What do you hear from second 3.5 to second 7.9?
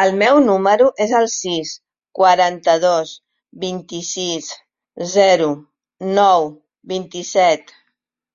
vint-i-sis, zero, nou, vint-i-set.